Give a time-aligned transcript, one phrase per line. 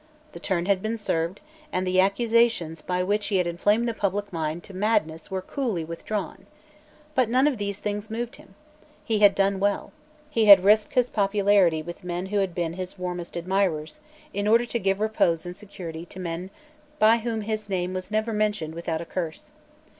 [0.31, 1.41] The turn had been served;
[1.71, 5.85] and the accusations by which he had inflamed the public mind to madness were coolly
[5.85, 6.47] withdrawn,
[7.13, 8.55] But none of these things moved him.
[9.05, 9.91] He had done well.
[10.31, 13.99] He had risked his popularity with men who had been his warmest admirers,
[14.33, 16.49] in order to give repose and security to men
[16.97, 19.51] by whom his name was never mentioned without a curse.